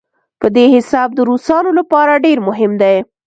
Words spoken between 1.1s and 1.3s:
د